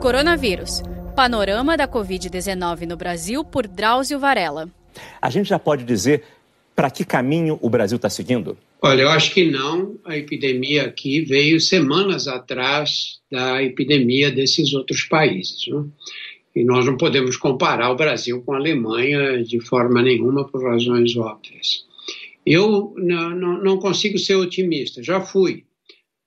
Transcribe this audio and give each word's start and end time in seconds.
Coronavírus. 0.00 0.82
Panorama 1.16 1.76
da 1.76 1.88
Covid-19 1.88 2.86
no 2.86 2.96
Brasil 2.96 3.42
por 3.42 3.66
Drauzio 3.66 4.18
Varela. 4.18 4.68
A 5.20 5.30
gente 5.30 5.48
já 5.48 5.58
pode 5.58 5.84
dizer 5.84 6.22
para 6.74 6.90
que 6.90 7.04
caminho 7.04 7.58
o 7.62 7.70
Brasil 7.70 7.96
está 7.96 8.10
seguindo? 8.10 8.56
Olha, 8.82 9.02
eu 9.02 9.08
acho 9.08 9.32
que 9.32 9.50
não. 9.50 9.96
A 10.04 10.16
epidemia 10.16 10.84
aqui 10.84 11.22
veio 11.22 11.58
semanas 11.58 12.28
atrás 12.28 13.18
da 13.32 13.62
epidemia 13.62 14.30
desses 14.30 14.74
outros 14.74 15.04
países. 15.04 15.66
Né? 15.66 15.84
E 16.54 16.62
nós 16.62 16.84
não 16.84 16.98
podemos 16.98 17.36
comparar 17.38 17.90
o 17.90 17.96
Brasil 17.96 18.42
com 18.42 18.52
a 18.52 18.58
Alemanha 18.58 19.42
de 19.42 19.58
forma 19.60 20.02
nenhuma, 20.02 20.46
por 20.46 20.62
razões 20.62 21.16
óbvias. 21.16 21.86
Eu 22.44 22.94
não, 22.98 23.30
não, 23.30 23.62
não 23.62 23.78
consigo 23.78 24.18
ser 24.18 24.36
otimista, 24.36 25.02
já 25.02 25.20
fui. 25.20 25.64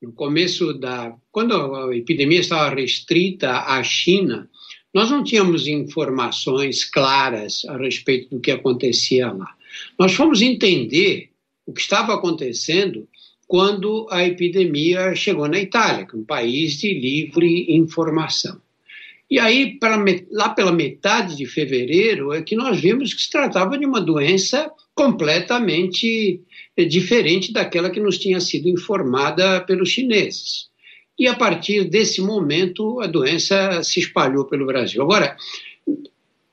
No 0.02 0.13
começo 0.13 0.73
da. 0.73 1.13
Quando 1.31 1.75
a 1.75 1.95
epidemia 1.95 2.39
estava 2.39 2.73
restrita 2.73 3.52
à 3.52 3.84
China, 3.84 4.49
nós 4.93 5.12
não 5.12 5.23
tínhamos 5.23 5.67
informações 5.67 6.85
claras 6.85 7.63
a 7.66 7.77
respeito 7.77 8.30
do 8.30 8.41
que 8.41 8.52
acontecia 8.52 9.31
lá. 9.31 9.54
Nós 9.99 10.13
fomos 10.13 10.41
entender 10.41 11.30
o 11.66 11.73
que 11.73 11.81
estava 11.81 12.13
acontecendo 12.13 13.07
quando 13.48 14.07
a 14.09 14.26
epidemia 14.26 15.13
chegou 15.16 15.48
na 15.48 15.59
Itália, 15.59 16.05
que 16.05 16.16
é 16.16 16.20
um 16.20 16.23
país 16.23 16.79
de 16.79 16.93
livre 16.93 17.66
informação. 17.70 18.62
E 19.29 19.38
aí, 19.38 19.77
para, 19.77 20.04
lá 20.31 20.49
pela 20.49 20.71
metade 20.71 21.35
de 21.35 21.45
fevereiro, 21.45 22.34
é 22.34 22.41
que 22.41 22.55
nós 22.55 22.79
vimos 22.79 23.13
que 23.13 23.21
se 23.21 23.29
tratava 23.29 23.77
de 23.77 23.85
uma 23.85 24.02
doença 24.02 24.71
completamente 24.99 26.41
eh, 26.76 26.84
diferente 26.84 27.53
daquela 27.53 27.90
que 27.90 28.02
nos 28.02 28.17
tinha 28.17 28.41
sido 28.41 28.67
informada 28.67 29.62
pelos 29.62 29.88
chineses. 29.88 30.67
E 31.17 31.26
a 31.26 31.35
partir 31.35 31.85
desse 31.85 32.20
momento, 32.20 32.99
a 32.99 33.07
doença 33.07 33.81
se 33.81 34.02
espalhou 34.02 34.43
pelo 34.43 34.66
Brasil. 34.66 35.02
Agora, 35.02 35.38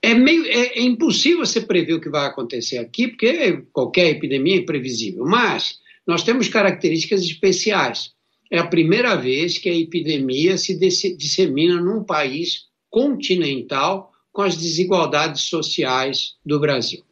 é, 0.00 0.14
meio, 0.14 0.46
é, 0.46 0.78
é 0.78 0.80
impossível 0.80 1.44
você 1.44 1.60
prever 1.60 1.94
o 1.94 2.00
que 2.00 2.08
vai 2.08 2.24
acontecer 2.24 2.78
aqui, 2.78 3.08
porque 3.08 3.64
qualquer 3.72 4.10
epidemia 4.10 4.54
é 4.54 4.58
imprevisível, 4.58 5.24
mas 5.24 5.80
nós 6.06 6.22
temos 6.22 6.48
características 6.48 7.22
especiais. 7.22 8.12
É 8.48 8.58
a 8.58 8.66
primeira 8.68 9.16
vez 9.16 9.58
que 9.58 9.68
a 9.68 9.74
epidemia 9.74 10.56
se 10.56 10.78
dissemina 11.16 11.80
num 11.80 12.04
país 12.04 12.66
continental 12.88 14.12
com 14.32 14.42
as 14.42 14.56
desigualdades 14.56 15.42
sociais 15.42 16.34
do 16.44 16.60
Brasil. 16.60 17.02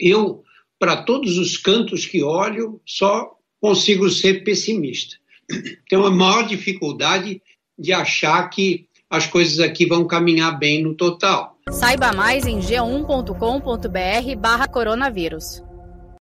Eu, 0.00 0.42
para 0.78 1.02
todos 1.02 1.38
os 1.38 1.56
cantos 1.56 2.06
que 2.06 2.22
olho, 2.22 2.80
só 2.84 3.36
consigo 3.60 4.08
ser 4.10 4.44
pessimista. 4.44 5.16
Tenho 5.88 6.06
a 6.06 6.10
maior 6.10 6.46
dificuldade 6.46 7.42
de 7.78 7.92
achar 7.92 8.48
que 8.48 8.86
as 9.08 9.26
coisas 9.26 9.60
aqui 9.60 9.86
vão 9.86 10.06
caminhar 10.06 10.58
bem 10.58 10.82
no 10.82 10.94
total. 10.94 11.56
Saiba 11.70 12.12
mais 12.12 12.46
em 12.46 12.60
g1.com.br 12.60 14.36
barra 14.38 14.68
coronavírus. 14.68 15.62